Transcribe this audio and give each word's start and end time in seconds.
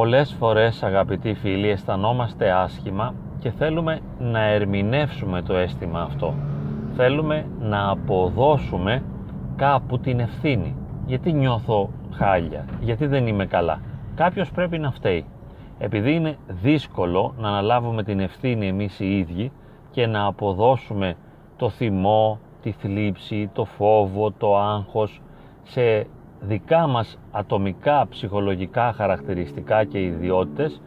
Πολλές 0.00 0.34
φορές 0.38 0.82
αγαπητοί 0.82 1.34
φίλοι 1.34 1.68
αισθανόμαστε 1.68 2.50
άσχημα 2.50 3.14
και 3.38 3.50
θέλουμε 3.50 4.00
να 4.18 4.40
ερμηνεύσουμε 4.40 5.42
το 5.42 5.56
αίσθημα 5.56 6.00
αυτό. 6.00 6.34
Θέλουμε 6.96 7.46
να 7.60 7.90
αποδώσουμε 7.90 9.02
κάπου 9.56 9.98
την 9.98 10.20
ευθύνη. 10.20 10.76
Γιατί 11.06 11.32
νιώθω 11.32 11.90
χάλια, 12.12 12.64
γιατί 12.80 13.06
δεν 13.06 13.26
είμαι 13.26 13.46
καλά; 13.46 13.80
Κάποιος 14.14 14.50
πρέπει 14.50 14.78
να 14.78 14.90
φταίει. 14.90 15.24
Επειδή 15.78 16.14
είναι 16.14 16.36
δύσκολο 16.48 17.34
να 17.38 17.48
αναλάβουμε 17.48 18.02
την 18.02 18.20
ευθύνη 18.20 18.66
εμείς 18.68 19.00
οι 19.00 19.18
ίδιοι 19.18 19.52
και 19.90 20.06
να 20.06 20.24
αποδώσουμε 20.26 21.14
το 21.56 21.68
θυμό, 21.68 22.38
τη 22.62 22.70
θλίψη, 22.70 23.50
το 23.52 23.64
φόβο, 23.64 24.30
το 24.30 24.56
άγχος 24.58 25.22
σε 25.62 26.06
δικά 26.40 26.86
μας 26.86 27.18
ατομικά 27.30 28.06
ψυχολογικά 28.08 28.92
χαρακτηριστικά 28.92 29.84
και 29.84 30.02
ιδιότητες 30.02 30.82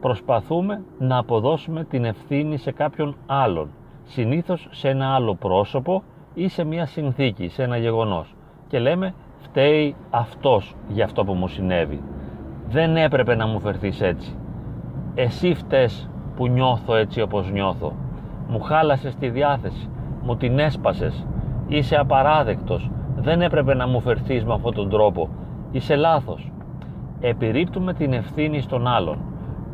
προσπαθούμε 0.00 0.82
να 0.98 1.18
αποδώσουμε 1.18 1.84
την 1.84 2.04
ευθύνη 2.04 2.56
σε 2.56 2.72
κάποιον 2.72 3.16
άλλον. 3.26 3.70
Συνήθως 4.04 4.68
σε 4.70 4.88
ένα 4.88 5.14
άλλο 5.14 5.34
πρόσωπο 5.34 6.02
ή 6.34 6.48
σε 6.48 6.64
μια 6.64 6.86
συνθήκη, 6.86 7.48
σε 7.48 7.62
ένα 7.62 7.76
γεγονός. 7.76 8.34
Και 8.68 8.78
λέμε 8.78 9.14
φταίει 9.38 9.94
αυτός 10.10 10.74
για 10.88 11.04
αυτό 11.04 11.24
που 11.24 11.32
μου 11.32 11.48
συνέβη. 11.48 12.02
Δεν 12.68 12.96
έπρεπε 12.96 13.34
να 13.34 13.46
μου 13.46 13.60
φερθείς 13.60 14.00
έτσι. 14.00 14.36
Εσύ 15.14 15.54
φταίς 15.54 16.10
που 16.36 16.46
νιώθω 16.46 16.94
έτσι 16.94 17.20
όπως 17.20 17.50
νιώθω. 17.50 17.92
Μου 18.48 18.60
χάλασες 18.60 19.14
τη 19.14 19.28
διάθεση. 19.28 19.88
Μου 20.22 20.36
την 20.36 20.58
έσπασες. 20.58 21.26
Είσαι 21.68 21.96
απαράδεκτος 21.96 22.90
δεν 23.26 23.42
έπρεπε 23.42 23.74
να 23.74 23.86
μου 23.86 24.00
φερθείς 24.00 24.44
με 24.44 24.52
αυτόν 24.52 24.74
τον 24.74 24.90
τρόπο. 24.90 25.28
Είσαι 25.70 25.96
λάθος. 25.96 26.52
Επιρρύπτουμε 27.20 27.94
την 27.94 28.12
ευθύνη 28.12 28.60
στον 28.60 28.86
άλλον. 28.86 29.18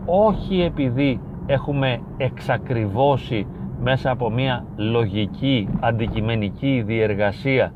Όχι 0.07 0.61
επειδή 0.63 1.21
έχουμε 1.47 2.01
εξακριβώσει 2.17 3.47
μέσα 3.81 4.11
από 4.11 4.31
μια 4.31 4.65
λογική 4.77 5.69
αντικειμενική 5.81 6.83
διεργασία 6.87 7.73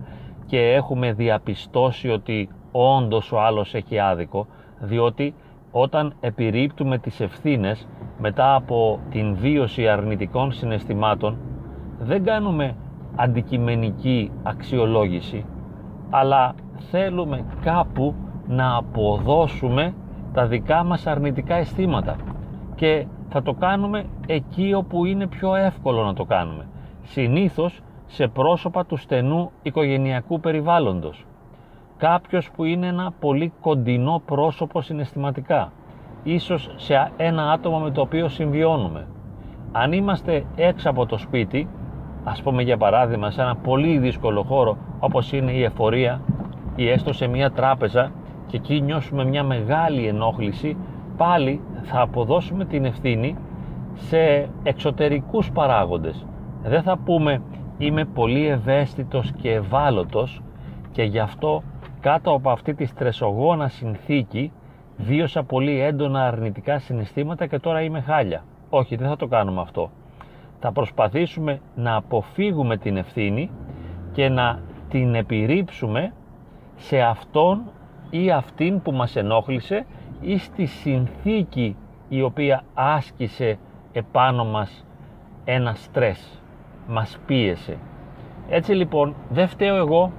και 0.46 0.58
έχουμε 0.58 1.12
διαπιστώσει 1.12 2.08
ότι 2.08 2.48
όντως 2.72 3.32
ο 3.32 3.40
άλλος 3.40 3.74
έχει 3.74 3.98
άδικο 3.98 4.46
διότι 4.80 5.34
όταν 5.70 6.14
επιρρύπτουμε 6.20 6.98
τις 6.98 7.20
ευθύνες 7.20 7.88
μετά 8.18 8.54
από 8.54 8.98
την 9.10 9.34
βίωση 9.34 9.88
αρνητικών 9.88 10.52
συναισθημάτων 10.52 11.38
δεν 11.98 12.24
κάνουμε 12.24 12.76
αντικειμενική 13.16 14.30
αξιολόγηση 14.42 15.44
αλλά 16.10 16.54
θέλουμε 16.90 17.44
κάπου 17.60 18.14
να 18.46 18.76
αποδώσουμε 18.76 19.94
τα 20.32 20.46
δικά 20.46 20.84
μας 20.84 21.06
αρνητικά 21.06 21.54
αισθήματα. 21.54 22.16
Και 22.74 23.06
θα 23.28 23.42
το 23.42 23.52
κάνουμε 23.52 24.04
εκεί 24.26 24.74
όπου 24.74 25.04
είναι 25.04 25.26
πιο 25.26 25.54
εύκολο 25.54 26.04
να 26.04 26.14
το 26.14 26.24
κάνουμε. 26.24 26.66
Συνήθως 27.02 27.80
σε 28.06 28.28
πρόσωπα 28.28 28.86
του 28.86 28.96
στενού 28.96 29.50
οικογενειακού 29.62 30.40
περιβάλλοντος. 30.40 31.26
Κάποιος 31.96 32.50
που 32.50 32.64
είναι 32.64 32.86
ένα 32.86 33.12
πολύ 33.20 33.52
κοντινό 33.60 34.22
πρόσωπο 34.24 34.80
συναισθηματικά. 34.80 35.72
Ίσως 36.22 36.70
σε 36.76 37.12
ένα 37.16 37.50
άτομο 37.50 37.78
με 37.78 37.90
το 37.90 38.00
οποίο 38.00 38.28
συμβιώνουμε. 38.28 39.06
Αν 39.72 39.92
είμαστε 39.92 40.44
έξω 40.56 40.90
από 40.90 41.06
το 41.06 41.18
σπίτι 41.18 41.68
ας 42.28 42.42
πούμε 42.42 42.62
για 42.62 42.76
παράδειγμα 42.76 43.30
σε 43.30 43.40
ένα 43.40 43.56
πολύ 43.56 43.98
δύσκολο 43.98 44.42
χώρο 44.42 44.76
όπως 44.98 45.32
είναι 45.32 45.52
η 45.52 45.62
εφορία 45.62 46.20
ή 46.76 46.88
έστω 46.88 47.12
σε 47.12 47.26
μια 47.26 47.50
τράπεζα 47.50 48.10
και 48.46 48.56
εκεί 48.56 48.80
νιώσουμε 48.80 49.24
μια 49.24 49.42
μεγάλη 49.42 50.06
ενόχληση 50.06 50.76
πάλι 51.16 51.60
θα 51.82 52.00
αποδώσουμε 52.00 52.64
την 52.64 52.84
ευθύνη 52.84 53.36
σε 53.94 54.48
εξωτερικούς 54.62 55.50
παράγοντες 55.50 56.26
δεν 56.62 56.82
θα 56.82 56.98
πούμε 57.04 57.42
είμαι 57.78 58.04
πολύ 58.04 58.46
ευαίσθητος 58.46 59.32
και 59.32 59.52
ευάλωτος 59.52 60.42
και 60.92 61.02
γι' 61.02 61.18
αυτό 61.18 61.62
κάτω 62.00 62.32
από 62.32 62.50
αυτή 62.50 62.74
τη 62.74 62.84
στρεσογόνα 62.84 63.68
συνθήκη 63.68 64.52
βίωσα 64.96 65.42
πολύ 65.42 65.80
έντονα 65.80 66.26
αρνητικά 66.26 66.78
συναισθήματα 66.78 67.46
και 67.46 67.58
τώρα 67.58 67.80
είμαι 67.80 68.00
χάλια. 68.00 68.44
Όχι, 68.70 68.96
δεν 68.96 69.08
θα 69.08 69.16
το 69.16 69.26
κάνουμε 69.26 69.60
αυτό. 69.60 69.90
Θα 70.60 70.72
προσπαθήσουμε 70.72 71.60
να 71.74 71.94
αποφύγουμε 71.94 72.76
την 72.76 72.96
ευθύνη 72.96 73.50
και 74.12 74.28
να 74.28 74.60
την 74.88 75.14
επιρρύψουμε 75.14 76.12
σε 76.76 77.00
αυτόν 77.00 77.62
ή 78.10 78.30
αυτήν 78.30 78.82
που 78.82 78.92
μας 78.92 79.16
ενόχλησε 79.16 79.86
ή 80.20 80.38
στη 80.38 80.66
συνθήκη 80.66 81.76
η 82.08 82.22
οποία 82.22 82.62
άσκησε 82.74 83.58
επάνω 83.92 84.44
μας 84.44 84.84
ένα 85.44 85.74
στρες, 85.74 86.42
μας 86.88 87.18
πίεσε. 87.26 87.76
Έτσι 88.48 88.72
λοιπόν 88.72 89.14
δεν 89.28 89.48
φταίω 89.48 89.76
εγώ 89.76 90.12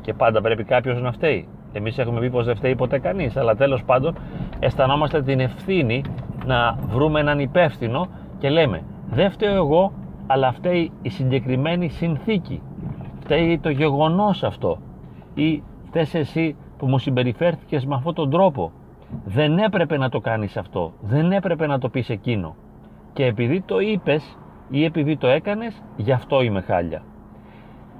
και 0.00 0.14
πάντα 0.14 0.40
πρέπει 0.40 0.64
κάποιος 0.64 1.00
να 1.00 1.12
φταίει. 1.12 1.48
Εμείς 1.72 1.98
έχουμε 1.98 2.20
πει 2.20 2.30
πως 2.30 2.46
δεν 2.46 2.56
φταίει 2.56 2.76
ποτέ 2.76 2.98
κανείς, 2.98 3.36
αλλά 3.36 3.56
τέλος 3.56 3.84
πάντων 3.84 4.18
αισθανόμαστε 4.58 5.22
την 5.22 5.40
ευθύνη 5.40 6.02
να 6.46 6.78
βρούμε 6.88 7.20
έναν 7.20 7.38
υπεύθυνο 7.38 8.08
και 8.38 8.50
λέμε 8.50 8.82
δεν 9.10 9.30
φταίω 9.30 9.54
εγώ, 9.54 9.92
αλλά 10.26 10.52
φταίει 10.52 10.92
η 11.02 11.08
συγκεκριμένη 11.08 11.88
συνθήκη. 11.88 12.62
Φταίει 13.20 13.58
το 13.58 13.70
γεγονός 13.70 14.42
αυτό. 14.42 14.78
Ή 15.34 15.62
φταίς 15.86 16.14
εσύ 16.14 16.56
που 16.78 16.86
μου 16.86 16.98
συμπεριφέρθηκες 16.98 17.86
με 17.86 17.94
αυτόν 17.94 18.14
τον 18.14 18.30
τρόπο. 18.30 18.72
Δεν 19.24 19.58
έπρεπε 19.58 19.96
να 19.96 20.08
το 20.08 20.20
κάνεις 20.20 20.56
αυτό. 20.56 20.92
Δεν 21.00 21.32
έπρεπε 21.32 21.66
να 21.66 21.78
το 21.78 21.88
πεις 21.88 22.10
εκείνο. 22.10 22.56
Και 23.12 23.24
επειδή 23.24 23.60
το 23.60 23.78
είπες 23.78 24.38
ή 24.70 24.84
επειδή 24.84 25.16
το 25.16 25.26
έκανες, 25.26 25.82
γι' 25.96 26.12
αυτό 26.12 26.42
είμαι 26.42 26.60
χάλια. 26.60 27.02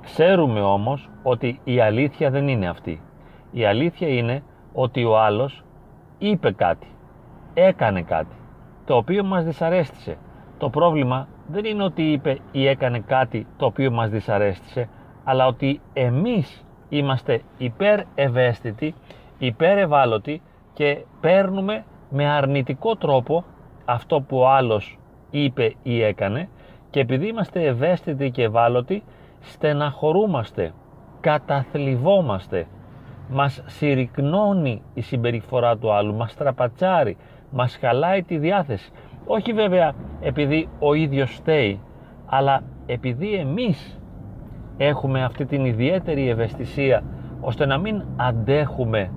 Ξέρουμε 0.02 0.60
όμως 0.60 1.10
ότι 1.22 1.60
η 1.64 1.80
αλήθεια 1.80 2.30
δεν 2.30 2.48
είναι 2.48 2.68
αυτή. 2.68 3.00
Η 3.50 3.64
αλήθεια 3.64 4.08
είναι 4.08 4.42
ότι 4.72 5.04
ο 5.04 5.18
άλλος 5.18 5.64
είπε 6.18 6.52
κάτι, 6.52 6.86
έκανε 7.54 8.02
κάτι, 8.02 8.36
το 8.84 8.96
οποίο 8.96 9.24
μας 9.24 9.44
δυσαρέστησε. 9.44 10.16
Το 10.58 10.68
πρόβλημα 10.70 11.28
δεν 11.46 11.64
είναι 11.64 11.82
ότι 11.82 12.12
είπε 12.12 12.38
ή 12.52 12.66
έκανε 12.66 12.98
κάτι 12.98 13.46
το 13.56 13.66
οποίο 13.66 13.90
μας 13.90 14.10
δυσαρέστησε, 14.10 14.88
αλλά 15.24 15.46
ότι 15.46 15.80
εμείς 15.92 16.64
είμαστε 16.88 17.42
υπέρ 17.58 18.00
ευαίσθητοι, 18.14 18.94
υπέρ 19.38 19.78
ευάλωτοι 19.78 20.42
και 20.72 21.04
παίρνουμε 21.20 21.84
με 22.10 22.28
αρνητικό 22.28 22.96
τρόπο 22.96 23.44
αυτό 23.84 24.20
που 24.20 24.38
ο 24.38 24.48
άλλος 24.48 24.98
είπε 25.30 25.74
ή 25.82 26.02
έκανε 26.02 26.48
και 26.90 27.00
επειδή 27.00 27.26
είμαστε 27.26 27.64
ευαίσθητοι 27.64 28.30
και 28.30 28.42
ευάλωτοι 28.42 29.02
στεναχωρούμαστε, 29.40 30.72
καταθλιβόμαστε, 31.20 32.66
μας 33.28 33.62
συρρυκνώνει 33.66 34.82
η 34.94 35.00
συμπεριφορά 35.00 35.76
του 35.76 35.92
άλλου, 35.92 36.14
μας 36.14 36.34
τραπατσάρει, 36.34 37.16
μας 37.50 37.76
χαλάει 37.76 38.22
τη 38.22 38.38
διάθεση. 38.38 38.90
Όχι 39.30 39.52
βέβαια 39.52 39.92
επειδή 40.20 40.68
ο 40.78 40.94
ίδιος 40.94 41.34
στέει, 41.34 41.80
αλλά 42.26 42.62
επειδή 42.86 43.32
εμείς 43.32 44.00
έχουμε 44.76 45.24
αυτή 45.24 45.44
την 45.44 45.64
ιδιαίτερη 45.64 46.28
ευαισθησία 46.28 47.02
ώστε 47.40 47.66
να 47.66 47.78
μην 47.78 48.02
αντέχουμε 48.16 49.10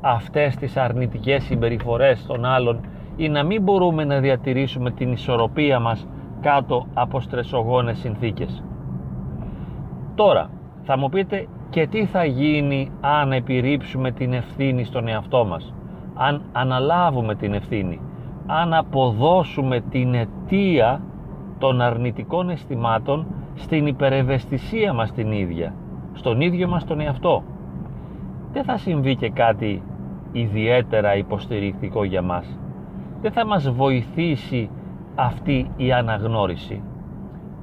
αυτές 0.00 0.56
τις 0.56 0.76
αρνητικές 0.76 1.42
συμπεριφορές 1.42 2.26
των 2.26 2.44
άλλων 2.44 2.80
ή 3.16 3.28
να 3.28 3.42
μην 3.42 3.62
μπορούμε 3.62 4.04
να 4.04 4.20
διατηρήσουμε 4.20 4.90
την 4.90 5.12
ισορροπία 5.12 5.80
μας 5.80 6.06
κάτω 6.40 6.86
από 6.94 7.20
στρεσογόνες 7.20 7.98
συνθήκες. 7.98 8.62
Τώρα, 10.14 10.50
θα 10.82 10.98
μου 10.98 11.08
πείτε 11.08 11.46
και 11.70 11.86
τι 11.86 12.04
θα 12.04 12.24
γίνει 12.24 12.90
αν 13.00 13.32
επιρρύψουμε 13.32 14.10
την 14.10 14.32
ευθύνη 14.32 14.84
στον 14.84 15.08
εαυτό 15.08 15.44
μας, 15.44 15.74
αν 16.14 16.42
αναλάβουμε 16.52 17.34
την 17.34 17.54
ευθύνη, 17.54 18.00
αν 18.46 18.74
αποδώσουμε 18.74 19.80
την 19.80 20.14
αιτία 20.14 21.00
των 21.58 21.80
αρνητικών 21.80 22.50
αισθημάτων 22.50 23.26
στην 23.54 23.86
υπερευαισθησία 23.86 24.92
μας 24.92 25.12
την 25.12 25.32
ίδια, 25.32 25.74
στον 26.12 26.40
ίδιο 26.40 26.68
μας 26.68 26.84
τον 26.84 27.00
εαυτό. 27.00 27.42
Δεν 28.52 28.64
θα 28.64 28.76
συμβεί 28.76 29.16
και 29.16 29.30
κάτι 29.30 29.82
ιδιαίτερα 30.32 31.16
υποστηρικτικό 31.16 32.04
για 32.04 32.22
μας. 32.22 32.58
Δεν 33.20 33.32
θα 33.32 33.46
μας 33.46 33.70
βοηθήσει 33.70 34.70
αυτή 35.14 35.70
η 35.76 35.92
αναγνώριση. 35.92 36.82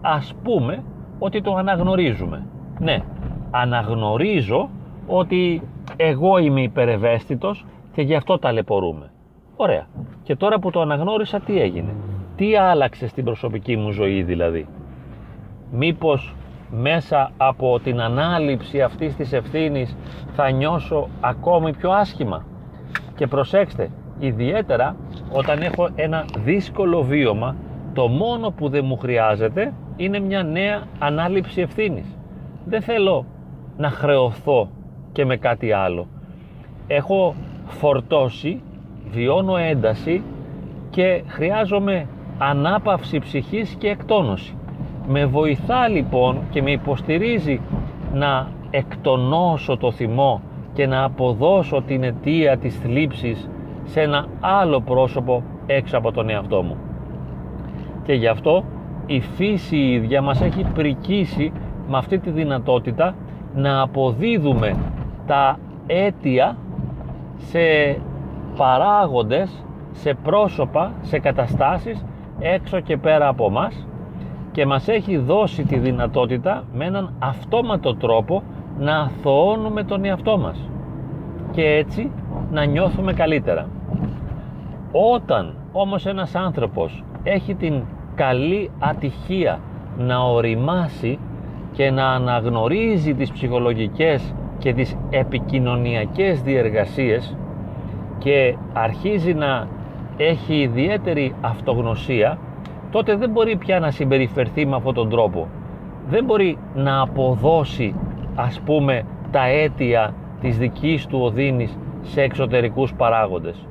Ας 0.02 0.36
πούμε 0.44 0.84
ότι 1.20 1.42
το 1.42 1.56
αναγνωρίζουμε. 1.56 2.46
Ναι, 2.80 3.04
αναγνωρίζω 3.52 4.70
ότι 5.08 5.62
εγώ 5.96 6.38
είμαι 6.38 6.62
υπερευαίσθητος 6.62 7.66
και 7.94 8.02
γι' 8.02 8.16
αυτό 8.16 8.40
ταλαιπωρούμε. 8.40 9.13
Ωραία. 9.56 9.88
Και 10.24 10.36
τώρα 10.36 10.60
που 10.60 10.72
το 10.72 10.82
αναγνώρισα 10.82 11.40
τι 11.40 11.62
έγινε; 11.62 11.96
Τι 12.36 12.56
άλλαξε 12.56 13.08
στην 13.08 13.24
προσωπική 13.24 13.76
μου 13.76 13.92
ζωή 13.92 14.24
δηλαδή; 14.24 14.68
Μήπως 15.72 16.36
μέσα 16.72 17.32
από 17.38 17.80
την 17.80 18.02
ανάληψη 18.02 18.82
αυτής 18.82 19.16
της 19.16 19.34
ευθύνης 19.34 19.96
θα 20.36 20.52
νιώσω 20.52 21.08
ακόμη 21.22 21.74
πιο 21.74 21.92
άσχημα; 21.92 22.46
Και 23.16 23.28
προσέξτε, 23.28 23.90
Ιδιαίτερα 24.20 24.96
όταν 25.32 25.62
έχω 25.62 25.90
ένα 25.96 26.26
δύσκολο 26.38 27.02
βίωμα, 27.02 27.56
το 27.94 28.08
μόνο 28.08 28.50
που 28.50 28.70
δεν 28.70 28.86
μου 28.86 28.98
χρειάζεται 28.98 29.74
είναι 29.96 30.20
μια 30.20 30.44
νέα 30.44 30.84
ανάληψη 31.00 31.62
ευθύνης. 31.62 32.18
Δεν 32.66 32.82
θέλω 32.82 33.26
να 33.78 33.90
χρεωθώ 33.90 34.70
και 35.12 35.26
με 35.26 35.38
κάτι 35.38 35.72
άλλο. 35.72 36.08
Έχω 36.88 37.36
φορτώσει, 37.66 38.62
βιώνω 39.14 39.58
ένταση 39.58 40.24
και 40.90 41.24
χρειάζομαι 41.28 42.08
ανάπαυση 42.38 43.20
ψυχής 43.20 43.76
και 43.80 43.88
εκτόνωση. 43.88 44.56
Με 45.08 45.26
βοηθά 45.26 45.88
λοιπόν 45.88 46.38
και 46.50 46.62
με 46.62 46.72
υποστηρίζει 46.72 47.62
να 48.14 48.48
εκτονώσω 48.70 49.78
το 49.78 49.92
θυμό 49.92 50.42
και 50.74 50.88
να 50.88 51.04
αποδώσω 51.04 51.82
την 51.88 52.04
αιτία 52.04 52.58
της 52.58 52.76
θλίψης 52.76 53.50
σε 53.84 54.02
ένα 54.02 54.26
άλλο 54.40 54.82
πρόσωπο 54.82 55.44
έξω 55.66 55.98
από 55.98 56.12
τον 56.12 56.30
εαυτό 56.30 56.62
μου. 56.62 56.78
Και 58.04 58.14
γι' 58.14 58.28
αυτό 58.28 58.64
η 59.06 59.20
φύση 59.20 59.78
η 59.78 59.94
ίδια 59.94 60.22
μας 60.22 60.42
έχει 60.42 60.66
πρικήσει 60.74 61.52
με 61.88 61.98
αυτή 61.98 62.20
τη 62.20 62.30
δυνατότητα 62.30 63.16
να 63.56 63.82
αποδίδουμε 63.82 64.76
τα 65.28 65.60
αίτια 65.88 66.58
σε 67.36 67.60
παράγοντες, 68.58 69.64
σε 69.92 70.14
πρόσωπα, 70.24 70.92
σε 71.02 71.20
καταστάσεις 71.20 72.06
έξω 72.40 72.80
και 72.80 72.98
πέρα 72.98 73.28
από 73.28 73.50
μας 73.50 73.88
και 74.52 74.66
μας 74.66 74.88
έχει 74.88 75.18
δώσει 75.18 75.64
τη 75.64 75.78
δυνατότητα 75.78 76.64
με 76.74 76.86
έναν 76.86 77.14
αυτόματο 77.20 77.96
τρόπο 77.96 78.44
να 78.80 79.00
αθωώνουμε 79.00 79.84
τον 79.84 80.06
εαυτό 80.06 80.38
μας 80.38 80.70
και 81.52 81.64
έτσι 81.64 82.12
να 82.52 82.64
νιώθουμε 82.64 83.14
καλύτερα. 83.14 83.68
Όταν 85.14 85.56
όμως 85.72 86.06
ένας 86.06 86.36
άνθρωπος 86.36 87.04
έχει 87.24 87.56
την 87.56 87.84
καλή 88.16 88.72
ατυχία 88.80 89.60
να 89.98 90.20
οριμάσει 90.20 91.20
και 91.72 91.92
να 91.92 92.08
αναγνωρίζει 92.08 93.14
τις 93.14 93.32
ψυχολογικές 93.32 94.34
και 94.58 94.74
τις 94.74 94.98
επικοινωνιακές 95.10 96.42
διεργασίες 96.42 97.38
και 98.24 98.56
αρχίζει 98.74 99.34
να 99.34 99.68
έχει 100.18 100.56
ιδιαίτερη 100.56 101.36
αυτογνωσία 101.42 102.38
τότε 102.92 103.16
δεν 103.16 103.30
μπορεί 103.30 103.56
πια 103.56 103.80
να 103.80 103.92
συμπεριφερθεί 103.92 104.66
με 104.66 104.76
αυτόν 104.76 104.94
τον 104.94 105.10
τρόπο. 105.10 105.48
Δεν 106.10 106.26
μπορεί 106.26 106.58
να 106.76 107.02
αποδώσει 107.02 107.96
ας 108.36 108.62
πούμε 108.66 109.06
τα 109.32 109.46
αίτια 109.48 110.14
της 110.42 110.58
δικής 110.58 111.06
του 111.06 111.20
οδύνης 111.22 111.78
σε 112.02 112.22
εξωτερικούς 112.22 112.94
παράγοντες. 112.94 113.68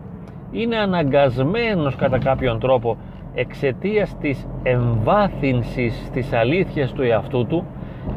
Είναι 0.50 0.76
αναγκασμένος 0.76 1.96
κατά 1.96 2.18
κάποιον 2.18 2.58
τρόπο 2.58 2.96
εξαιτίας 3.34 4.16
της 4.20 4.46
εμβάθυνσης 4.62 6.10
της 6.12 6.32
αλήθειας 6.32 6.92
του 6.92 7.02
εαυτού 7.02 7.46
του 7.46 7.64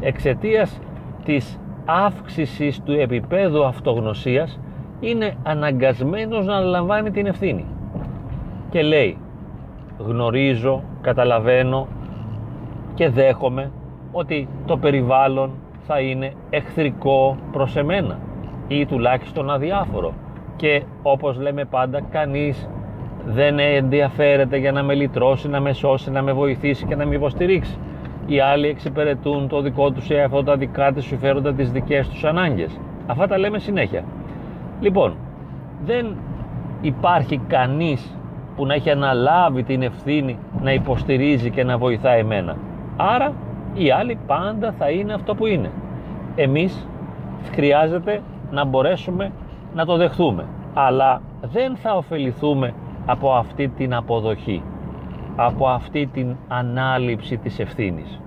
εξαιτίας 0.00 0.80
της 1.24 1.60
αύξησης 1.84 2.82
του 2.82 2.92
επίπεδου 2.92 3.64
αυτογνωσίας 3.64 4.58
είναι 5.00 5.34
αναγκασμένος 5.42 6.46
να 6.46 6.60
λαμβάνει 6.60 7.10
την 7.10 7.26
ευθύνη 7.26 7.64
και 8.70 8.82
λέει 8.82 9.18
γνωρίζω, 9.98 10.82
καταλαβαίνω 11.00 11.86
και 12.94 13.08
δέχομαι 13.08 13.70
ότι 14.12 14.48
το 14.66 14.76
περιβάλλον 14.76 15.50
θα 15.86 16.00
είναι 16.00 16.32
εχθρικό 16.50 17.36
προς 17.52 17.76
εμένα 17.76 18.18
ή 18.68 18.86
τουλάχιστον 18.86 19.50
αδιάφορο 19.50 20.12
και 20.56 20.82
όπως 21.02 21.38
λέμε 21.38 21.64
πάντα 21.64 22.00
κανείς 22.10 22.68
δεν 23.26 23.58
ενδιαφέρεται 23.58 24.56
για 24.56 24.72
να 24.72 24.82
με 24.82 24.94
λυτρώσει, 24.94 25.48
να 25.48 25.60
με 25.60 25.72
σώσει, 25.72 26.10
να 26.10 26.22
με 26.22 26.32
βοηθήσει 26.32 26.86
και 26.86 26.96
να 26.96 27.06
με 27.06 27.14
υποστηρίξει. 27.14 27.78
Οι 28.26 28.40
άλλοι 28.40 28.68
εξυπηρετούν 28.68 29.48
το 29.48 29.60
δικό 29.60 29.90
τους 29.90 30.10
εαυτό, 30.10 30.44
τα 30.44 30.56
δικά 30.56 30.92
τους 30.92 31.04
συμφέροντα, 31.04 31.52
τις 31.52 31.72
δικές 31.72 32.08
τους 32.08 32.24
ανάγκες. 32.24 32.80
Αυτά 33.06 33.26
τα 33.26 33.38
λέμε 33.38 33.58
συνέχεια. 33.58 34.04
Λοιπόν, 34.80 35.16
δεν 35.84 36.16
υπάρχει 36.80 37.40
κανείς 37.46 38.16
που 38.56 38.66
να 38.66 38.74
έχει 38.74 38.90
αναλάβει 38.90 39.62
την 39.62 39.82
ευθύνη 39.82 40.38
να 40.62 40.72
υποστηρίζει 40.72 41.50
και 41.50 41.64
να 41.64 41.78
βοηθάει 41.78 42.20
εμένα. 42.20 42.56
Άρα 42.96 43.32
οι 43.74 43.90
άλλοι 43.90 44.18
πάντα 44.26 44.72
θα 44.72 44.90
είναι 44.90 45.14
αυτό 45.14 45.34
που 45.34 45.46
είναι. 45.46 45.70
Εμείς 46.34 46.88
χρειάζεται 47.52 48.22
να 48.50 48.64
μπορέσουμε 48.64 49.32
να 49.74 49.84
το 49.84 49.96
δεχθούμε. 49.96 50.44
Αλλά 50.74 51.22
δεν 51.42 51.76
θα 51.76 51.96
ωφεληθούμε 51.96 52.74
από 53.06 53.32
αυτή 53.32 53.68
την 53.68 53.94
αποδοχή, 53.94 54.62
από 55.36 55.68
αυτή 55.68 56.06
την 56.06 56.36
ανάληψη 56.48 57.36
της 57.36 57.58
ευθύνης. 57.58 58.20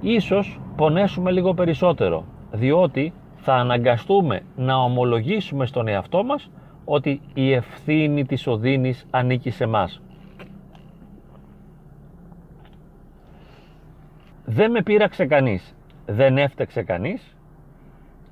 Ίσως 0.00 0.60
πονέσουμε 0.76 1.30
λίγο 1.30 1.54
περισσότερο, 1.54 2.24
διότι 2.52 3.12
θα 3.44 3.54
αναγκαστούμε 3.54 4.40
να 4.56 4.76
ομολογήσουμε 4.76 5.66
στον 5.66 5.88
εαυτό 5.88 6.24
μας 6.24 6.50
ότι 6.84 7.20
η 7.34 7.52
ευθύνη 7.52 8.24
της 8.24 8.46
οδύνης 8.46 9.06
ανήκει 9.10 9.50
σε 9.50 9.66
μας. 9.66 10.02
Δεν 14.44 14.70
με 14.70 14.82
πείραξε 14.82 15.26
κανείς, 15.26 15.76
δεν 16.06 16.38
έφταξε 16.38 16.82
κανείς, 16.82 17.36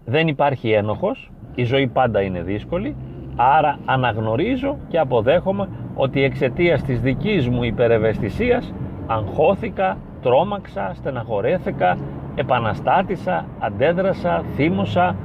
δεν 0.04 0.28
υπάρχει 0.28 0.70
ένοχος, 0.70 1.30
η 1.54 1.64
ζωή 1.64 1.86
πάντα 1.86 2.20
είναι 2.22 2.42
δύσκολη, 2.42 2.96
άρα 3.36 3.78
αναγνωρίζω 3.84 4.78
και 4.88 4.98
αποδέχομαι 4.98 5.68
ότι 5.94 6.22
εξαιτίας 6.22 6.82
της 6.82 7.00
δικής 7.00 7.48
μου 7.48 7.62
υπερευαισθησίας 7.62 8.72
αγχώθηκα, 9.06 9.98
τρόμαξα, 10.22 10.92
στεναχωρέθηκα, 10.94 11.98
επαναστάτησα, 12.40 13.44
αντέδρασα, 13.58 14.42
θύμωσα, 14.54 15.16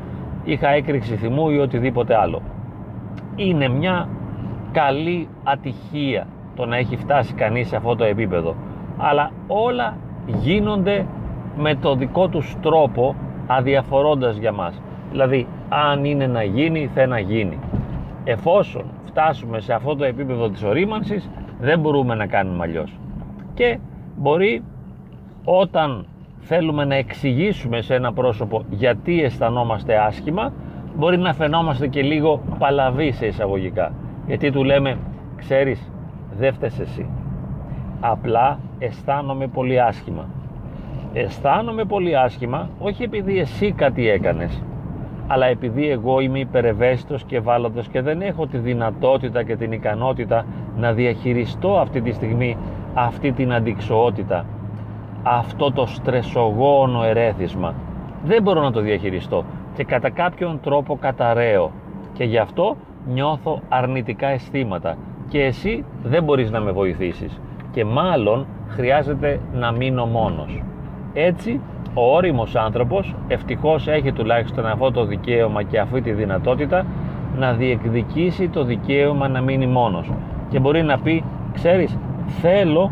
είχα 0.44 0.70
έκρηξη 0.70 1.16
θυμού 1.16 1.50
ή 1.50 1.58
οτιδήποτε 1.58 2.16
άλλο. 2.16 2.42
Είναι 3.36 3.68
μια 3.68 4.08
καλή 4.72 5.28
ατυχία 5.44 6.28
το 6.56 6.66
να 6.66 6.78
έχει 6.78 6.96
φτάσει 6.96 7.34
κανείς 7.34 7.68
σε 7.68 7.76
αυτό 7.76 7.96
το 7.96 8.04
επίπεδο. 8.04 8.56
Αλλά 8.98 9.32
όλα 9.48 9.98
γίνονται 10.26 11.06
με 11.58 11.76
το 11.76 11.96
δικό 11.96 12.28
τους 12.28 12.56
τρόπο 12.62 13.16
αδιαφορώντας 13.48 14.38
για 14.38 14.52
μας. 14.52 14.82
Δηλαδή, 15.12 15.48
αν 15.70 16.06
είναι 16.06 16.28
να 16.28 16.44
γίνει, 16.44 16.90
θα 16.94 17.06
να 17.06 17.20
γίνει. 17.20 17.60
Εφόσον 18.24 18.84
φτάσουμε 19.06 19.60
σε 19.60 19.74
αυτό 19.74 19.96
το 19.96 20.04
επίπεδο 20.04 20.50
της 20.50 20.64
ορίμανσης, 20.64 21.30
δεν 21.60 21.80
μπορούμε 21.80 22.16
να 22.16 22.26
κάνουμε 22.26 22.64
αλλιώς. 22.64 23.00
Και 23.54 23.80
μπορεί 24.18 24.64
όταν 25.46 26.06
θέλουμε 26.48 26.86
να 26.86 26.96
εξηγήσουμε 26.96 27.82
σε 27.82 27.96
ένα 27.96 28.14
πρόσωπο 28.14 28.64
γιατί 28.70 29.24
αισθανόμαστε 29.24 29.98
άσχημα, 29.98 30.54
μπορεί 30.96 31.18
να 31.18 31.34
φαινόμαστε 31.34 31.88
και 31.88 32.02
λίγο 32.02 32.42
παλαβοί 32.60 33.12
σε 33.12 33.26
εισαγωγικά. 33.26 33.94
Γιατί 34.28 34.52
του 34.52 34.64
λέμε, 34.64 34.98
ξέρεις, 35.36 35.92
δεν 36.38 36.54
φταίς 36.54 36.80
εσύ. 36.80 37.10
Απλά 38.00 38.60
αισθάνομαι 38.80 39.48
πολύ 39.48 39.82
άσχημα. 39.82 40.26
Αισθάνομαι 41.14 41.84
πολύ 41.84 42.18
άσχημα, 42.18 42.70
όχι 42.80 43.04
επειδή 43.04 43.40
εσύ 43.40 43.72
κάτι 43.72 44.10
έκανες, 44.10 44.64
αλλά 45.28 45.46
επειδή 45.46 45.90
εγώ 45.90 46.20
είμαι 46.20 46.40
υπερευαίσθητος 46.40 47.24
και 47.24 47.36
ευάλωτος 47.36 47.88
και 47.88 48.02
δεν 48.02 48.22
έχω 48.22 48.48
τη 48.48 48.58
δυνατότητα 48.58 49.44
και 49.44 49.56
την 49.56 49.72
ικανότητα 49.72 50.46
να 50.78 50.94
διαχειριστώ 50.94 51.78
αυτή 51.80 52.02
τη 52.02 52.12
στιγμή 52.12 52.58
αυτή 52.94 53.32
την 53.32 53.54
αντικσοότητα 53.54 54.46
αυτό 55.28 55.72
το 55.72 55.86
στρεσογόνο 55.86 57.04
ερέθισμα. 57.04 57.74
Δεν 58.26 58.42
μπορώ 58.42 58.62
να 58.62 58.72
το 58.72 58.80
διαχειριστώ 58.80 59.44
και 59.76 59.84
κατά 59.84 60.10
κάποιον 60.10 60.60
τρόπο 60.64 60.98
καταραίω. 61.02 61.72
Και 62.14 62.24
γι' 62.24 62.38
αυτό 62.38 62.76
νιώθω 63.08 63.62
αρνητικά 63.70 64.28
αισθήματα. 64.28 64.96
Και 65.30 65.44
εσύ 65.44 65.86
δεν 66.04 66.24
μπορείς 66.24 66.52
να 66.52 66.60
με 66.60 66.72
βοηθήσεις. 66.72 67.40
Και 67.72 67.86
μάλλον 67.86 68.46
χρειάζεται 68.68 69.40
να 69.54 69.72
μείνω 69.72 70.06
μόνος. 70.06 70.64
Έτσι 71.14 71.62
ο 71.94 72.16
όριμος 72.16 72.56
άνθρωπος 72.56 73.16
ευτυχώς 73.28 73.88
έχει 73.88 74.12
τουλάχιστον 74.12 74.66
αυτό 74.66 74.92
το 74.92 75.06
δικαίωμα 75.06 75.64
και 75.64 75.80
αυτή 75.80 76.02
τη 76.02 76.12
δυνατότητα 76.12 76.86
να 77.38 77.54
διεκδικήσει 77.54 78.50
το 78.50 78.64
δικαίωμα 78.64 79.28
να 79.28 79.42
μείνει 79.42 79.68
μόνος. 79.68 80.12
Και 80.50 80.60
μπορεί 80.60 80.84
να 80.84 81.00
πει 81.00 81.24
ξέρεις 81.54 81.98
θέλω 82.28 82.92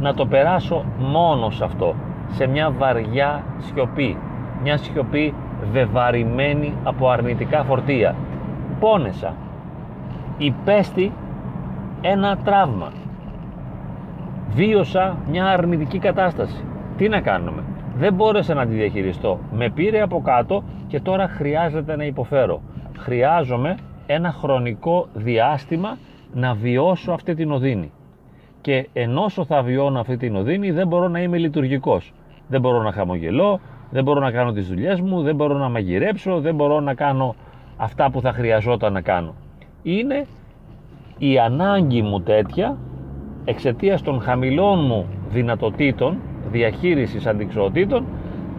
να 0.00 0.14
το 0.14 0.26
περάσω 0.26 0.84
μόνος 0.98 1.62
αυτό 1.62 1.94
σε 2.30 2.46
μια 2.46 2.70
βαριά 2.70 3.44
σιωπή 3.58 4.18
μια 4.62 4.76
σιωπή 4.76 5.34
βεβαρημένη 5.72 6.74
από 6.84 7.08
αρνητικά 7.08 7.62
φορτία 7.64 8.14
πόνεσα 8.80 9.34
υπέστη 10.38 11.12
ένα 12.00 12.36
τραύμα 12.36 12.92
βίωσα 14.54 15.16
μια 15.30 15.46
αρνητική 15.46 15.98
κατάσταση 15.98 16.64
τι 16.96 17.08
να 17.08 17.20
κάνουμε; 17.20 17.62
Δεν 17.96 18.14
μπόρεσα 18.14 18.54
να 18.54 18.66
τη 18.66 18.74
διαχειριστώ. 18.74 19.38
Με 19.52 19.70
πήρε 19.70 20.00
από 20.00 20.20
κάτω 20.20 20.62
και 20.86 21.00
τώρα 21.00 21.28
χρειάζεται 21.28 21.96
να 21.96 22.04
υποφέρω. 22.04 22.60
Χρειάζομαι 22.98 23.76
ένα 24.06 24.32
χρονικό 24.32 25.06
διάστημα 25.14 25.96
να 26.34 26.54
βιώσω 26.54 27.12
αυτή 27.12 27.34
την 27.34 27.52
οδύνη. 27.52 27.92
Και 28.64 28.88
ενώ 28.92 29.28
θα 29.28 29.62
βιώνω 29.62 30.00
αυτή 30.00 30.16
την 30.16 30.36
οδύνη 30.36 30.70
δεν 30.70 30.86
μπορώ 30.86 31.08
να 31.08 31.22
είμαι 31.22 31.38
λειτουργικός. 31.38 32.12
Δεν 32.48 32.60
μπορώ 32.60 32.82
να 32.82 32.92
χαμογελώ, 32.92 33.60
δεν 33.90 34.04
μπορώ 34.04 34.20
να 34.20 34.30
κάνω 34.30 34.52
τις 34.52 34.68
δουλειές 34.68 35.00
μου, 35.00 35.22
δεν 35.22 35.34
μπορώ 35.34 35.58
να 35.58 35.68
μαγειρέψω, 35.68 36.40
δεν 36.40 36.54
μπορώ 36.54 36.80
να 36.80 36.94
κάνω 36.94 37.34
αυτά 37.76 38.10
που 38.10 38.20
θα 38.20 38.32
χρειαζόταν 38.32 38.92
να 38.92 39.00
κάνω. 39.00 39.34
Είναι 39.82 40.26
η 41.18 41.38
ανάγκη 41.38 42.02
μου 42.02 42.20
τέτοια 42.20 42.76
εξαιτίας 43.44 44.02
των 44.02 44.20
χαμηλών 44.20 44.84
μου 44.84 45.06
δυνατοτήτων 45.28 46.18
διαχείρισης 46.50 47.26
αντικσοοτήτων 47.26 48.04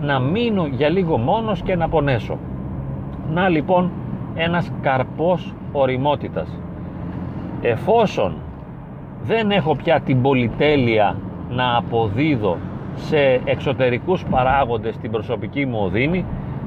να 0.01 0.19
μείνω 0.19 0.65
για 0.65 0.89
λίγο 0.89 1.17
μόνος 1.17 1.61
και 1.61 1.75
να 1.75 1.89
πονέσω. 1.89 2.37
Να 3.33 3.49
λοιπόν 3.49 3.91
ένας 4.35 4.71
καρπός 4.81 5.53
οριμότητας. 5.71 6.59
Εφόσον 7.61 8.35
δεν 9.25 9.51
έχω 9.51 9.75
πια 9.75 9.99
την 9.99 10.21
πολυτέλεια 10.21 11.15
να 11.49 11.77
αποδίδω 11.77 12.57
σε 12.95 13.41
εξωτερικούς 13.45 14.23
παράγοντες 14.29 14.97
την 14.97 15.11
προσωπική 15.11 15.65
μου 15.65 15.79
οδύνη 15.83 16.25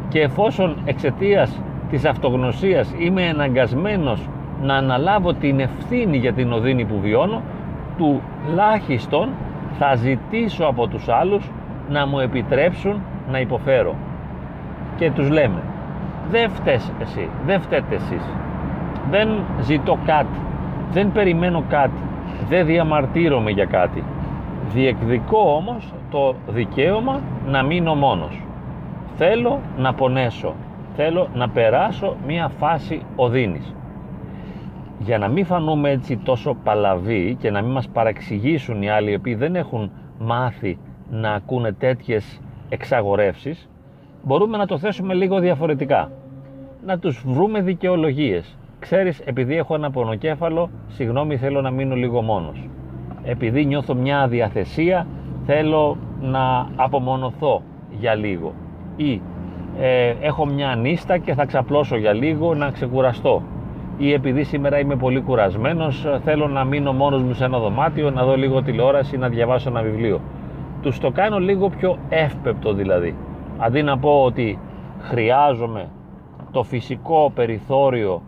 και 0.09 0.21
εφόσον 0.21 0.77
εξαιτίας 0.85 1.61
της 1.91 2.05
αυτογνωσίας 2.05 2.95
είμαι 2.99 3.23
εναγκασμένος 3.23 4.29
να 4.63 4.75
αναλάβω 4.75 5.33
την 5.33 5.61
ευθύνη 5.61 6.17
για 6.17 6.33
την 6.33 6.53
οδύνη 6.53 6.85
που 6.85 7.01
βιώνω 7.01 7.43
τουλάχιστον 7.97 9.29
θα 9.79 9.95
ζητήσω 9.95 10.65
από 10.65 10.87
τους 10.87 11.09
άλλους 11.09 11.51
να 11.91 12.07
μου 12.07 12.19
επιτρέψουν 12.19 13.03
να 13.31 13.41
υποφέρω. 13.41 13.95
Και 14.97 15.11
τους 15.11 15.31
λέμε 15.31 15.63
δεν 16.31 16.51
φταίς 16.51 16.93
εσύ, 17.01 17.29
δεν 17.47 17.61
φταίτε 17.61 17.95
εσείς. 17.95 18.23
Δεν 19.11 19.29
ζητώ 19.61 19.99
κάτι 20.07 20.39
δεν 20.93 21.13
περιμένω 21.13 21.65
κάτι 21.69 22.01
δεν 22.49 22.67
διαμαρτύρομαι 22.67 23.51
για 23.51 23.65
κάτι. 23.65 24.05
Διεκδικώ 24.73 25.55
όμως 25.55 25.93
το 26.11 26.35
δικαίωμα 26.49 27.21
να 27.47 27.63
μείνω 27.63 27.95
μόνος. 27.95 28.43
Θέλω 29.17 29.61
να 29.79 29.95
πονέσω. 29.95 30.55
Θέλω 30.97 31.29
να 31.35 31.49
περάσω 31.49 32.17
μία 32.27 32.49
φάση 32.49 33.03
οδύνης. 33.17 33.75
Για 34.99 35.19
να 35.19 35.29
μην 35.29 35.45
φανούμε 35.45 35.91
έτσι 35.91 36.17
τόσο 36.17 36.57
παλαβοί 36.65 37.37
και 37.41 37.51
να 37.51 37.63
μην 37.63 37.73
μας 37.73 37.89
παραξηγήσουν 37.89 38.83
οι 38.83 38.91
άλλοι 38.91 39.11
οι 39.11 39.15
οποίοι 39.15 39.35
δεν 39.35 39.57
έχουν 39.57 39.91
μάθει 40.19 40.79
να 41.11 41.33
ακούνε 41.33 41.73
τέτοιες 41.73 42.41
εξαγορεύσεις 42.69 43.69
μπορούμε 44.23 44.57
να 44.57 44.67
το 44.67 44.79
θέσουμε 44.79 45.15
λίγο 45.15 45.39
διαφορετικά. 45.39 46.11
Να 46.87 46.99
τους 46.99 47.23
βρούμε 47.27 47.61
δικαιολογίες 47.61 48.57
ξέρεις 48.79 49.21
επειδή 49.25 49.57
έχω 49.57 49.75
ένα 49.75 49.91
πονοκέφαλο 49.91 50.71
συγγνώμη 50.89 51.37
θέλω 51.37 51.61
να 51.61 51.71
μείνω 51.71 51.95
λίγο 51.95 52.23
μόνος. 52.23 52.69
Επειδή 53.25 53.65
νιώθω 53.65 53.95
μια 53.95 54.21
αδιαθεσία 54.21 55.07
θέλω 55.47 55.97
να 56.21 56.69
απομονωθώ 56.77 57.63
για 57.99 58.15
λίγο. 58.15 58.53
Ή 58.97 59.21
ε, 59.81 60.15
έχω 60.21 60.47
μια 60.47 60.75
νύστα 60.75 61.19
και 61.19 61.35
θα 61.35 61.45
ξαπλώσω 61.45 61.97
για 61.97 62.13
λίγο 62.13 62.55
να 62.55 62.71
ξεκουραστώ. 62.71 63.43
Ή 63.99 64.13
επειδή 64.13 64.43
σήμερα 64.45 64.79
είμαι 64.79 64.97
πολύ 64.97 65.21
κουρασμένος 65.21 66.07
θέλω 66.25 66.49
να 66.49 66.65
μείνω 66.65 66.93
μόνος 66.93 67.23
μου 67.23 67.33
σε 67.33 67.45
ένα 67.45 67.59
δωμάτιο 67.59 68.11
να 68.11 68.25
δω 68.25 68.37
λίγο 68.37 68.63
τηλεόραση 68.63 69.17
να 69.17 69.29
διαβάσω 69.29 69.69
ένα 69.69 69.83
βιβλίο. 69.83 70.21
Τους 70.83 70.99
το 70.99 71.11
κάνω 71.11 71.39
λίγο 71.39 71.69
πιο 71.69 71.99
εύπεπτο 72.09 72.73
δηλαδή. 72.73 73.15
Αντί 73.59 73.83
να 73.83 73.99
πω 73.99 74.23
ότι 74.25 74.59
χρειάζομαι 74.99 75.89
το 76.51 76.63
φυσικό 76.63 77.33
περιθώριο 77.35 78.23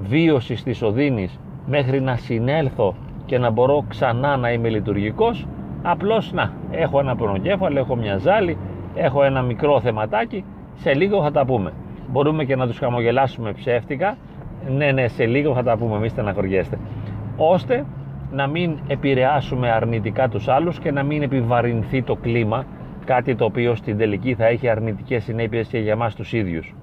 βίωσης 0.00 0.62
της 0.62 0.82
οδύνης 0.82 1.40
μέχρι 1.66 2.00
να 2.00 2.16
συνέλθω 2.16 2.94
και 3.24 3.38
να 3.38 3.50
μπορώ 3.50 3.84
ξανά 3.88 4.36
να 4.36 4.52
είμαι 4.52 4.68
λειτουργικός 4.68 5.46
απλώς 5.82 6.32
να 6.32 6.52
έχω 6.70 7.00
ένα 7.00 7.16
πονοκέφαλο, 7.16 7.78
έχω 7.78 7.96
μια 7.96 8.16
ζάλη 8.16 8.56
έχω 8.94 9.22
ένα 9.22 9.42
μικρό 9.42 9.80
θεματάκι 9.80 10.44
σε 10.74 10.94
λίγο 10.94 11.22
θα 11.22 11.30
τα 11.30 11.44
πούμε. 11.44 11.72
Μπορούμε 12.10 12.44
και 12.44 12.56
να 12.56 12.66
τους 12.66 12.78
χαμογελάσουμε 12.78 13.52
ψεύτικα. 13.52 14.16
Ναι 14.76 14.92
ναι 14.92 15.08
σε 15.08 15.26
λίγο 15.26 15.54
θα 15.54 15.62
τα 15.62 15.76
πούμε 15.76 15.98
μην 15.98 16.10
στεναχωριέστε. 16.10 16.78
Ώστε 17.36 17.84
να 18.32 18.46
μην 18.46 18.78
επηρεάσουμε 18.86 19.70
αρνητικά 19.70 20.28
τους 20.28 20.48
άλλους 20.48 20.78
και 20.78 20.90
να 20.90 21.02
μην 21.02 21.22
επιβαρυνθεί 21.22 22.02
το 22.02 22.16
κλίμα 22.16 22.64
κάτι 23.04 23.34
το 23.34 23.44
οποίο 23.44 23.74
στην 23.74 23.98
τελική 23.98 24.34
θα 24.34 24.46
έχει 24.46 24.68
αρνητικές 24.68 25.24
συνέπειες 25.24 25.68
και 25.68 25.78
για 25.78 25.96
μας 25.96 26.14
τους 26.14 26.32
ίδιους. 26.32 26.74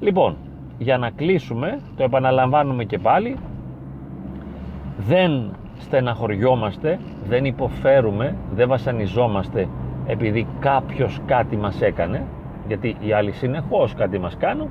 Λοιπόν 0.00 0.36
για 0.82 0.98
να 0.98 1.10
κλείσουμε 1.10 1.78
το 1.96 2.02
επαναλαμβάνουμε 2.02 2.84
και 2.84 2.98
πάλι 2.98 3.36
δεν 4.98 5.56
στεναχωριόμαστε 5.78 6.98
δεν 7.28 7.44
υποφέρουμε 7.44 8.36
δεν 8.54 8.68
βασανιζόμαστε 8.68 9.68
επειδή 10.06 10.46
κάποιος 10.60 11.20
κάτι 11.26 11.56
μας 11.56 11.80
έκανε 11.82 12.24
γιατί 12.66 12.96
οι 13.00 13.12
άλλοι 13.12 13.32
συνεχώς 13.32 13.94
κάτι 13.94 14.18
μας 14.18 14.36
κάνουν 14.36 14.68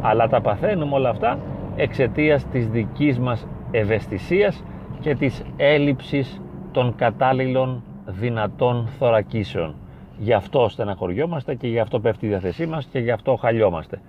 αλλά 0.00 0.28
τα 0.28 0.40
παθαίνουμε 0.40 0.94
όλα 0.94 1.08
αυτά 1.08 1.38
εξαιτίας 1.76 2.44
της 2.44 2.68
δικής 2.68 3.18
μας 3.18 3.46
ευαισθησίας 3.70 4.64
και 5.00 5.14
της 5.14 5.42
έλλειψης 5.56 6.40
των 6.72 6.94
κατάλληλων 6.96 7.82
δυνατών 8.06 8.88
θωρακίσεων. 8.98 9.74
Γι' 10.18 10.32
αυτό 10.32 10.68
στεναχωριόμαστε 10.68 11.54
και 11.54 11.68
γι' 11.68 11.78
αυτό 11.78 12.00
πέφτει 12.00 12.26
η 12.26 12.28
διαθεσή 12.28 12.66
μας 12.66 12.86
και 12.86 12.98
γι' 12.98 13.10
αυτό 13.10 13.36
χαλιόμαστε. 13.36 14.00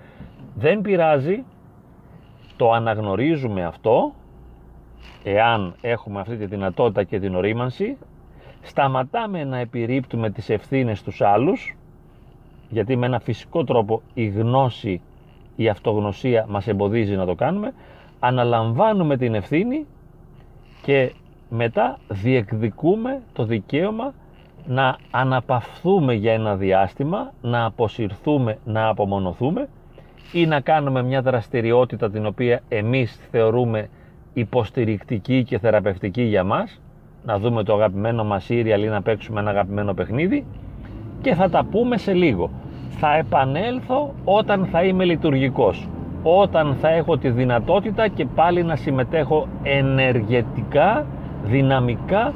Δεν 0.55 0.81
πειράζει, 0.81 1.43
το 2.57 2.71
αναγνωρίζουμε 2.71 3.65
αυτό, 3.65 4.13
εάν 5.23 5.75
έχουμε 5.81 6.19
αυτή 6.19 6.37
τη 6.37 6.45
δυνατότητα 6.45 7.03
και 7.03 7.19
την 7.19 7.35
ορίμανση, 7.35 7.97
σταματάμε 8.61 9.43
να 9.43 9.57
επιρρύπτουμε 9.57 10.29
τις 10.29 10.49
ευθύνες 10.49 10.99
στους 10.99 11.21
άλλους, 11.21 11.75
γιατί 12.69 12.95
με 12.95 13.05
ένα 13.05 13.19
φυσικό 13.19 13.63
τρόπο 13.63 14.01
η 14.13 14.25
γνώση, 14.25 15.01
η 15.55 15.69
αυτογνωσία 15.69 16.45
μας 16.49 16.67
εμποδίζει 16.67 17.15
να 17.15 17.25
το 17.25 17.35
κάνουμε, 17.35 17.73
αναλαμβάνουμε 18.19 19.17
την 19.17 19.35
ευθύνη 19.35 19.85
και 20.81 21.13
μετά 21.49 21.97
διεκδικούμε 22.07 23.21
το 23.33 23.45
δικαίωμα 23.45 24.13
να 24.65 24.97
αναπαυθούμε 25.11 26.13
για 26.13 26.33
ένα 26.33 26.55
διάστημα, 26.55 27.31
να 27.41 27.65
αποσυρθούμε, 27.65 28.57
να 28.65 28.87
απομονωθούμε 28.87 29.69
ή 30.31 30.45
να 30.45 30.59
κάνουμε 30.59 31.03
μια 31.03 31.21
δραστηριότητα 31.21 32.09
την 32.09 32.25
οποία 32.25 32.61
εμείς 32.69 33.19
θεωρούμε 33.31 33.89
υποστηρικτική 34.33 35.43
και 35.43 35.59
θεραπευτική 35.59 36.21
για 36.21 36.43
μας, 36.43 36.81
να 37.25 37.39
δούμε 37.39 37.63
το 37.63 37.73
αγαπημένο 37.73 38.23
μας 38.23 38.43
σύριαλ 38.43 38.83
ή 38.83 38.87
να 38.87 39.01
παίξουμε 39.01 39.39
ένα 39.39 39.49
αγαπημένο 39.49 39.93
παιχνίδι 39.93 40.45
και 41.21 41.35
θα 41.35 41.49
τα 41.49 41.63
πούμε 41.71 41.97
σε 41.97 42.13
λίγο. 42.13 42.49
Θα 42.89 43.15
επανέλθω 43.15 44.13
όταν 44.23 44.65
θα 44.65 44.83
είμαι 44.83 45.05
λειτουργικός 45.05 45.87
όταν 46.23 46.75
θα 46.81 46.89
έχω 46.89 47.17
τη 47.17 47.29
δυνατότητα 47.29 48.07
και 48.07 48.25
πάλι 48.25 48.63
να 48.63 48.75
συμμετέχω 48.75 49.47
ενεργετικά, 49.63 51.05
δυναμικά 51.45 52.33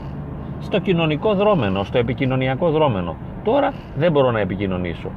στο 0.60 0.80
κοινωνικό 0.80 1.34
δρόμενο, 1.34 1.84
στο 1.84 1.98
επικοινωνιακό 1.98 2.70
δρόμενο. 2.70 3.16
Τώρα 3.44 3.74
δεν 3.98 4.12
μπορώ 4.12 4.32
να 4.32 4.40
επικοινωνήσω. 4.40 5.10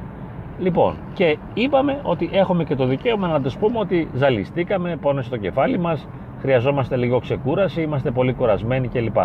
Λοιπόν, 0.59 0.95
και 1.13 1.37
είπαμε 1.53 1.99
ότι 2.03 2.29
έχουμε 2.33 2.63
και 2.63 2.75
το 2.75 2.85
δικαίωμα 2.85 3.27
να 3.27 3.41
τους 3.41 3.57
πούμε 3.57 3.79
ότι 3.79 4.07
ζαλιστήκαμε, 4.13 4.97
πόνε 5.01 5.21
στο 5.21 5.37
κεφάλι 5.37 5.79
μας, 5.79 6.07
χρειαζόμαστε 6.39 6.95
λίγο 6.95 7.19
ξεκούραση, 7.19 7.81
είμαστε 7.81 8.11
πολύ 8.11 8.33
κουρασμένοι 8.33 8.87
κλπ. 8.87 9.17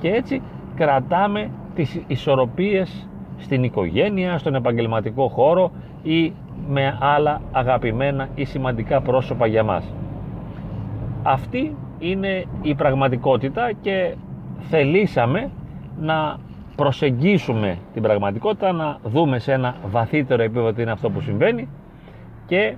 Και 0.00 0.08
έτσι 0.08 0.42
κρατάμε 0.74 1.50
τις 1.74 2.00
ισορροπίες 2.06 3.08
στην 3.38 3.62
οικογένεια, 3.62 4.38
στον 4.38 4.54
επαγγελματικό 4.54 5.28
χώρο 5.28 5.70
ή 6.02 6.32
με 6.68 6.98
άλλα 7.00 7.40
αγαπημένα 7.52 8.28
ή 8.34 8.44
σημαντικά 8.44 9.00
πρόσωπα 9.00 9.46
για 9.46 9.62
μας. 9.62 9.94
Αυτή 11.22 11.76
είναι 11.98 12.44
η 12.62 12.74
πραγματικότητα 12.74 13.72
και 13.80 14.14
θελήσαμε 14.58 15.50
να 16.00 16.36
προσεγγίσουμε 16.76 17.78
την 17.92 18.02
πραγματικότητα, 18.02 18.72
να 18.72 18.98
δούμε 19.04 19.38
σε 19.38 19.52
ένα 19.52 19.74
βαθύτερο 19.86 20.42
επίπεδο 20.42 20.72
τι 20.72 20.82
είναι 20.82 20.90
αυτό 20.90 21.10
που 21.10 21.20
συμβαίνει 21.20 21.68
και 22.46 22.76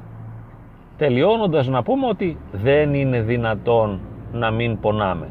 τελειώνοντας 0.97 1.69
να 1.69 1.83
πούμε 1.83 2.07
ότι 2.07 2.37
δεν 2.52 2.95
είναι 2.95 3.21
δυνατόν 3.21 4.00
να 4.33 4.50
μην 4.50 4.81
πονάμε. 4.81 5.28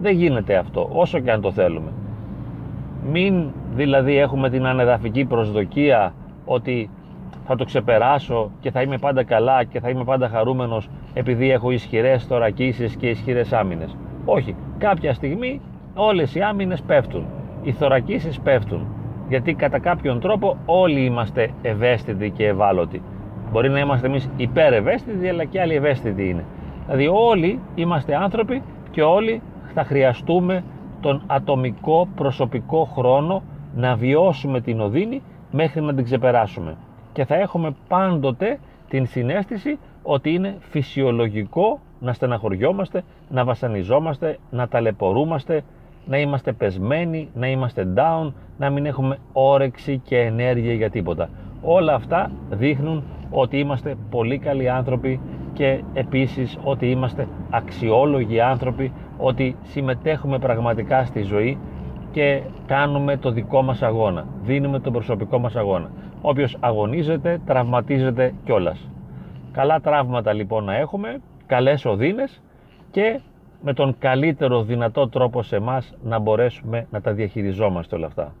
Δεν 0.00 0.14
γίνεται 0.14 0.56
αυτό, 0.56 0.88
όσο 0.92 1.18
και 1.18 1.30
αν 1.30 1.40
το 1.40 1.50
θέλουμε. 1.50 1.92
Μην 3.12 3.50
δηλαδή 3.74 4.16
έχουμε 4.16 4.50
την 4.50 4.66
ανεδαφική 4.66 5.24
προσδοκία 5.24 6.14
ότι 6.44 6.90
θα 7.46 7.56
το 7.56 7.64
ξεπεράσω 7.64 8.50
και 8.60 8.70
θα 8.70 8.82
είμαι 8.82 8.98
πάντα 8.98 9.24
καλά 9.24 9.64
και 9.64 9.80
θα 9.80 9.88
είμαι 9.88 10.04
πάντα 10.04 10.28
χαρούμενος 10.28 10.88
επειδή 11.14 11.50
έχω 11.50 11.70
ισχυρές 11.70 12.24
θωρακίσεις 12.24 12.96
και 12.96 13.08
ισχυρές 13.08 13.52
άμυνες. 13.52 13.96
Όχι, 14.24 14.56
κάποια 14.78 15.14
στιγμή 15.14 15.60
όλες 15.94 16.34
οι 16.34 16.40
άμυνες 16.40 16.82
πέφτουν, 16.82 17.24
οι 17.64 17.72
θωρακίσεις 17.72 18.40
πέφτουν, 18.40 18.86
γιατί 19.28 19.54
κατά 19.54 19.78
κάποιον 19.78 20.20
τρόπο 20.20 20.56
όλοι 20.66 21.04
είμαστε 21.04 21.50
ευαίσθητοι 21.62 22.30
και 22.30 22.46
ευάλωτοι. 22.46 23.02
Μπορεί 23.52 23.68
να 23.68 23.78
είμαστε 23.78 24.06
εμείς 24.06 24.30
υπερευαίσθητοι, 24.36 25.28
αλλά 25.28 25.44
και 25.44 25.60
άλλοι 25.60 25.74
ευαίσθητοι 25.74 26.28
είναι. 26.28 26.44
Δηλαδή 26.84 27.08
όλοι 27.08 27.60
είμαστε 27.74 28.16
άνθρωποι 28.16 28.62
και 28.90 29.02
όλοι 29.02 29.42
θα 29.74 29.84
χρειαστούμε 29.84 30.64
τον 31.00 31.22
ατομικό 31.26 32.08
προσωπικό 32.14 32.84
χρόνο 32.84 33.42
να 33.74 33.94
βιώσουμε 33.94 34.60
την 34.60 34.80
οδύνη 34.80 35.22
μέχρι 35.50 35.80
να 35.80 35.94
την 35.94 36.04
ξεπεράσουμε. 36.04 36.76
Και 37.12 37.24
θα 37.24 37.34
έχουμε 37.34 37.74
πάντοτε 37.88 38.58
την 38.88 39.06
συνέστηση 39.06 39.78
ότι 40.02 40.32
είναι 40.32 40.56
φυσιολογικό 40.58 41.80
να 42.00 42.12
στεναχωριόμαστε, 42.12 43.02
να 43.28 43.44
βασανιζόμαστε, 43.44 44.38
να 44.50 44.68
ταλαιπωρούμαστε, 44.68 45.64
να 46.06 46.18
είμαστε 46.18 46.52
πεσμένοι, 46.52 47.28
να 47.34 47.46
είμαστε 47.46 47.92
down, 47.96 48.32
να 48.58 48.70
μην 48.70 48.86
έχουμε 48.86 49.18
όρεξη 49.32 49.98
και 50.04 50.18
ενέργεια 50.18 50.72
για 50.72 50.90
τίποτα. 50.90 51.28
Όλα 51.62 51.94
αυτά 51.94 52.30
δείχνουν 52.50 53.04
ότι 53.30 53.58
είμαστε 53.58 53.96
πολύ 54.10 54.38
καλοί 54.38 54.68
άνθρωποι 54.68 55.20
και 55.52 55.82
επίσης 55.94 56.58
ότι 56.64 56.90
είμαστε 56.90 57.28
αξιόλογοι 57.50 58.40
άνθρωποι, 58.40 58.92
ότι 59.18 59.56
συμμετέχουμε 59.62 60.38
πραγματικά 60.38 61.04
στη 61.04 61.22
ζωή 61.22 61.58
και 62.12 62.42
κάνουμε 62.66 63.16
το 63.16 63.30
δικό 63.30 63.62
μας 63.62 63.82
αγώνα, 63.82 64.26
δίνουμε 64.42 64.80
τον 64.80 64.92
προσωπικό 64.92 65.38
μας 65.38 65.56
αγώνα. 65.56 65.90
Όποιος 66.20 66.56
αγωνίζεται, 66.60 67.40
τραυματίζεται 67.46 68.34
κιόλας. 68.44 68.88
Καλά 69.52 69.80
τραύματα 69.80 70.32
λοιπόν 70.32 70.64
να 70.64 70.76
έχουμε, 70.76 71.20
καλές 71.46 71.84
οδύνες 71.84 72.42
και 72.90 73.20
με 73.64 73.72
τον 73.74 73.98
καλύτερο 73.98 74.62
δυνατό 74.62 75.08
τρόπο 75.08 75.42
σε 75.42 75.56
εμάς 75.56 75.94
να 76.02 76.18
μπορέσουμε 76.18 76.86
να 76.90 77.00
τα 77.00 77.12
διαχειριζόμαστε 77.12 77.96
όλα 77.96 78.06
αυτά. 78.06 78.34